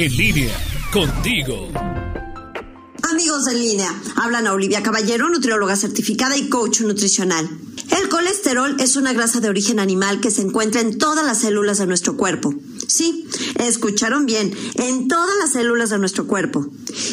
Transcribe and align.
En 0.00 0.16
línea, 0.16 0.56
contigo. 0.92 1.72
Amigos 3.10 3.48
en 3.48 3.60
línea, 3.60 3.92
hablan 4.14 4.46
a 4.46 4.52
Olivia 4.52 4.80
Caballero, 4.80 5.28
nutrióloga 5.28 5.74
certificada 5.74 6.36
y 6.36 6.48
coach 6.48 6.82
nutricional. 6.82 7.50
El 8.00 8.08
colesterol 8.08 8.76
es 8.78 8.94
una 8.94 9.12
grasa 9.12 9.40
de 9.40 9.48
origen 9.48 9.80
animal 9.80 10.20
que 10.20 10.30
se 10.30 10.42
encuentra 10.42 10.82
en 10.82 10.98
todas 10.98 11.26
las 11.26 11.38
células 11.38 11.78
de 11.78 11.88
nuestro 11.88 12.16
cuerpo. 12.16 12.54
Sí, 12.86 13.26
escucharon 13.58 14.24
bien, 14.24 14.54
en 14.76 15.08
todas 15.08 15.36
las 15.40 15.50
células 15.50 15.90
de 15.90 15.98
nuestro 15.98 16.28
cuerpo. 16.28 16.68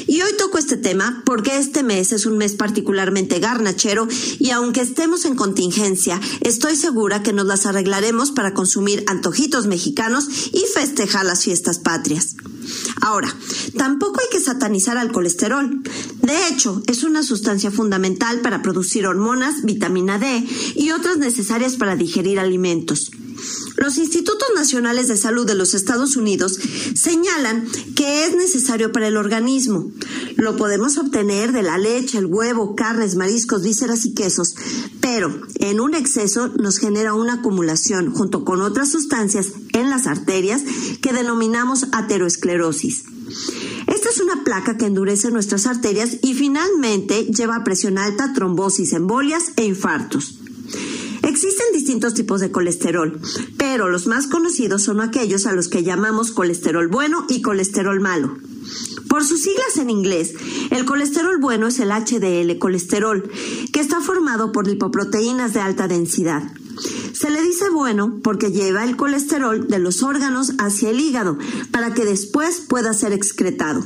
Y 0.06 0.22
hoy 0.22 0.34
toco 0.38 0.60
este 0.60 0.78
tema 0.78 1.24
porque 1.26 1.58
este 1.58 1.82
mes 1.82 2.12
es 2.12 2.28
un 2.28 2.38
mes 2.38 2.54
particularmente 2.54 3.40
garnachero 3.40 4.08
y 4.38 4.52
aunque 4.52 4.82
estemos 4.82 5.26
en 5.26 5.36
contingencia, 5.36 6.22
estoy 6.42 6.76
segura 6.76 7.24
que 7.24 7.34
nos 7.34 7.48
las 7.48 7.66
arreglaremos 7.66 8.30
para 8.30 8.54
consumir 8.54 9.04
antojitos 9.08 9.66
mexicanos 9.66 10.28
y 10.54 10.64
festejar 10.72 11.26
las 11.26 11.44
fiestas 11.44 11.80
patrias. 11.80 12.36
Ahora, 13.02 13.34
tampoco 13.78 14.20
hay 14.22 14.28
que 14.32 14.40
satanizar 14.40 14.98
al 14.98 15.12
colesterol. 15.12 15.82
De 16.22 16.48
hecho, 16.48 16.82
es 16.88 17.04
una 17.04 17.24
sustancia 17.24 17.72
fundamental 17.72 18.42
para 18.42 18.62
producir 18.62 19.06
hormonas, 19.08 19.64
vitamina 19.64 20.18
D 20.20 20.44
y 20.76 20.92
otras 20.92 21.18
necesarias 21.18 21.76
para 21.76 21.96
digerir 21.96 22.40
alimentos. 22.40 23.12
Los 23.78 23.98
Institutos 23.98 24.48
Nacionales 24.56 25.08
de 25.08 25.18
Salud 25.18 25.46
de 25.46 25.56
los 25.56 25.74
Estados 25.74 26.16
Unidos 26.16 26.58
señalan 26.96 27.68
que 27.96 28.26
es 28.26 28.36
necesario 28.36 28.92
para 28.92 29.08
el 29.08 29.18
organismo. 29.18 29.92
Lo 30.38 30.56
podemos 30.56 30.98
obtener 30.98 31.52
de 31.52 31.64
la 31.64 31.78
leche, 31.78 32.18
el 32.18 32.26
huevo, 32.26 32.76
carnes, 32.76 33.16
mariscos, 33.16 33.64
vísceras 33.64 34.06
y 34.06 34.14
quesos, 34.14 34.56
pero 35.02 35.42
en 35.56 35.82
un 35.82 35.94
exceso 35.94 36.48
nos 36.48 36.78
genera 36.78 37.14
una 37.14 37.36
acumulación 37.36 38.14
junto 38.14 38.46
con 38.46 38.62
otras 38.62 38.92
sustancias 38.92 39.52
en 39.74 39.90
las 39.90 40.08
arterias 40.08 40.64
que 41.02 41.14
denominamos 41.14 41.88
ateroesclerosis. 41.92 43.04
Esta 43.88 44.10
es 44.10 44.20
una 44.20 44.44
placa 44.44 44.78
que 44.78 44.86
endurece 44.86 45.32
nuestras 45.32 45.66
arterias 45.66 46.18
y 46.22 46.34
finalmente 46.34 47.26
lleva 47.26 47.58
a 47.58 47.64
presión 47.64 47.98
alta, 47.98 48.34
trombosis, 48.34 48.94
embolias 48.94 49.52
e 49.58 49.66
infartos. 49.66 50.40
Existen 51.36 51.66
distintos 51.74 52.14
tipos 52.14 52.40
de 52.40 52.50
colesterol, 52.50 53.20
pero 53.58 53.90
los 53.90 54.08
más 54.08 54.28
conocidos 54.28 54.84
son 54.84 55.02
aquellos 55.02 55.46
a 55.46 55.52
los 55.52 55.68
que 55.68 55.84
llamamos 55.84 56.32
colesterol 56.32 56.88
bueno 56.88 57.26
y 57.28 57.42
colesterol 57.42 58.00
malo. 58.00 58.38
Por 59.10 59.26
sus 59.26 59.42
siglas 59.42 59.76
en 59.76 59.90
inglés, 59.90 60.34
el 60.72 60.86
colesterol 60.86 61.38
bueno 61.42 61.68
es 61.68 61.80
el 61.80 61.90
HDL 61.90 62.58
colesterol, 62.58 63.30
que 63.74 63.82
está 63.82 64.00
formado 64.00 64.54
por 64.54 64.66
lipoproteínas 64.66 65.54
de 65.54 65.60
alta 65.60 65.90
densidad. 65.90 66.42
Se 67.12 67.30
le 67.30 67.42
dice 67.42 67.70
bueno 67.70 68.22
porque 68.24 68.54
lleva 68.54 68.86
el 68.86 68.96
colesterol 68.96 69.68
de 69.68 69.80
los 69.80 70.04
órganos 70.04 70.54
hacia 70.58 70.92
el 70.92 71.02
hígado 71.02 71.38
para 71.70 71.94
que 71.94 72.06
después 72.06 72.62
pueda 72.62 72.94
ser 72.94 73.12
excretado. 73.12 73.86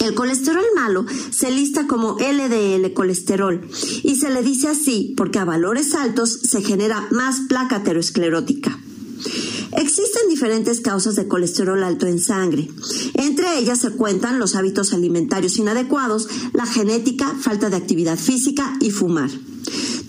El 0.00 0.14
colesterol 0.14 0.64
malo 0.74 1.04
se 1.30 1.50
lista 1.50 1.86
como 1.86 2.16
LDL 2.18 2.92
colesterol 2.94 3.60
y 4.02 4.16
se 4.16 4.30
le 4.30 4.42
dice 4.42 4.68
así 4.68 5.12
porque 5.14 5.38
a 5.38 5.44
valores 5.44 5.94
altos 5.94 6.40
se 6.42 6.62
genera 6.62 7.06
más 7.10 7.40
placa 7.48 7.76
aterosclerótica. 7.76 8.80
Existen 9.76 10.28
diferentes 10.28 10.80
causas 10.80 11.16
de 11.16 11.28
colesterol 11.28 11.84
alto 11.84 12.06
en 12.06 12.18
sangre. 12.18 12.70
Entre 13.14 13.58
ellas 13.58 13.80
se 13.80 13.90
cuentan 13.90 14.38
los 14.38 14.56
hábitos 14.56 14.94
alimentarios 14.94 15.58
inadecuados, 15.58 16.28
la 16.54 16.64
genética, 16.64 17.36
falta 17.38 17.68
de 17.68 17.76
actividad 17.76 18.18
física 18.18 18.76
y 18.80 18.90
fumar. 18.90 19.30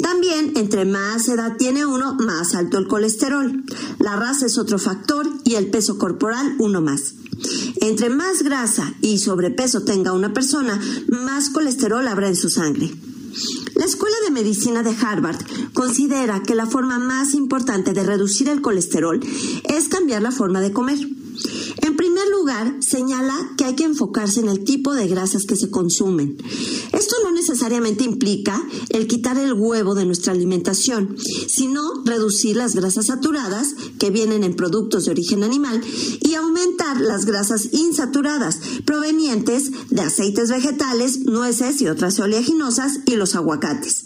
También, 0.02 0.54
entre 0.56 0.86
más 0.86 1.28
edad 1.28 1.58
tiene 1.58 1.86
uno, 1.86 2.16
más 2.16 2.56
alto 2.56 2.78
el 2.78 2.88
colesterol. 2.88 3.64
La 4.00 4.16
raza 4.16 4.46
es 4.46 4.58
otro 4.58 4.80
factor 4.80 5.30
y 5.44 5.56
el 5.56 5.70
peso 5.70 5.98
corporal 5.98 6.56
uno 6.58 6.82
más. 6.82 7.16
Entre 7.82 8.10
más 8.10 8.44
grasa 8.44 8.94
y 9.02 9.18
sobrepeso 9.18 9.84
tenga 9.84 10.14
una 10.14 10.34
persona, 10.34 10.80
más 11.08 11.50
colesterol 11.50 12.08
habrá 12.08 12.28
en 12.28 12.36
su 12.36 12.50
sangre. 12.50 12.92
La 13.76 13.86
Escuela 13.86 14.16
de 14.26 14.32
Medicina 14.32 14.84
de 14.84 14.96
Harvard 15.02 15.40
considera 15.74 16.44
que 16.44 16.56
la 16.56 16.66
forma 16.66 17.00
más 17.00 17.34
importante 17.34 17.94
de 17.94 18.04
reducir 18.04 18.50
el 18.50 18.62
colesterol 18.62 19.20
es 19.64 19.88
cambiar 19.88 20.22
la 20.22 20.32
forma 20.32 20.62
de 20.62 20.72
comer. 20.72 21.00
En 21.82 21.96
primer 21.96 22.28
lugar, 22.30 22.76
señala 22.80 23.36
que 23.58 23.66
hay 23.66 23.76
que 23.76 23.84
enfocarse 23.84 24.40
en 24.40 24.50
el 24.50 24.64
tipo 24.64 24.94
de 24.94 25.08
grasas 25.08 25.46
que 25.46 25.56
se 25.56 25.70
consumen. 25.70 26.38
Esto 26.94 27.16
no 27.24 27.32
necesariamente 27.32 28.04
implica 28.04 28.62
el 28.90 29.08
quitar 29.08 29.38
el 29.38 29.54
huevo 29.54 29.96
de 29.96 30.06
nuestra 30.06 30.34
alimentación, 30.34 31.18
sino 31.48 32.04
reducir 32.06 32.56
las 32.56 32.76
grasas 32.76 33.08
saturadas 33.08 33.76
que 34.00 34.12
vienen 34.12 34.44
en 34.44 34.56
productos 34.56 35.06
de 35.06 35.12
origen 35.12 35.44
animal 35.44 35.82
y 36.22 36.36
aumentar 36.36 37.02
las 37.02 37.26
grasas 37.26 37.70
insaturadas 37.74 38.60
provenientes 38.86 39.72
de 39.90 40.02
aceites 40.02 40.50
vegetales, 40.50 41.20
nueces 41.20 41.82
y 41.82 41.88
otras 41.88 42.20
oleaginosas 42.20 43.00
y 43.06 43.16
los 43.16 43.36
aguacates. 43.36 44.06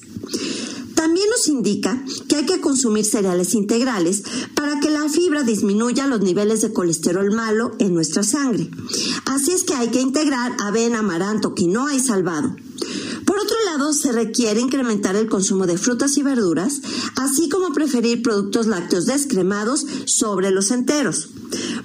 Indica 1.48 2.04
que 2.28 2.38
hay 2.38 2.46
que 2.46 2.60
consumir 2.60 3.06
cereales 3.06 3.54
integrales 3.54 4.24
para 4.56 4.80
que 4.80 4.90
la 4.90 5.08
fibra 5.10 5.44
disminuya 5.44 6.08
los 6.08 6.22
niveles 6.22 6.62
de 6.62 6.74
colesterol 6.74 7.32
malo 7.32 7.74
en 7.80 7.94
nuestra 7.94 8.24
sangre. 8.24 8.70
Así 9.26 9.52
es 9.52 9.64
que 9.64 9.76
hay 9.76 9.90
que 9.90 10.02
integrar 10.02 10.56
avena, 10.60 11.00
amaranto, 11.00 11.54
quinoa 11.54 11.94
y 11.94 12.00
salvado. 12.00 12.56
Por 13.26 13.40
otro 13.40 13.56
lado, 13.66 13.94
se 13.94 14.12
requiere 14.12 14.60
incrementar 14.60 15.16
el 15.16 15.28
consumo 15.28 15.66
de 15.66 15.78
frutas 15.78 16.18
y 16.18 16.24
verduras, 16.24 16.82
así 17.16 17.50
como 17.50 17.74
preferir 17.74 18.22
productos 18.22 18.68
lácteos 18.68 19.06
descremados 19.06 19.86
sobre 20.06 20.52
los 20.52 20.72
enteros. 20.72 21.30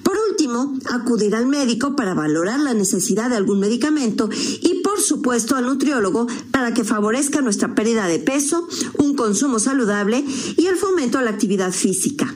Por 0.03 0.17
último, 0.29 0.77
acudir 0.89 1.35
al 1.35 1.47
médico 1.47 1.95
para 1.95 2.13
valorar 2.13 2.59
la 2.59 2.73
necesidad 2.73 3.29
de 3.29 3.37
algún 3.37 3.59
medicamento 3.59 4.29
y 4.61 4.80
supuesto 5.01 5.55
al 5.55 5.65
nutriólogo 5.65 6.27
para 6.51 6.73
que 6.73 6.83
favorezca 6.83 7.41
nuestra 7.41 7.75
pérdida 7.75 8.07
de 8.07 8.19
peso, 8.19 8.67
un 8.97 9.15
consumo 9.15 9.59
saludable 9.59 10.23
y 10.57 10.65
el 10.65 10.75
fomento 10.75 11.17
a 11.17 11.21
la 11.21 11.31
actividad 11.31 11.71
física. 11.71 12.35